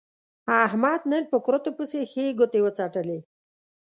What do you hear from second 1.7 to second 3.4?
پسې ښې ګوتې و څټلې.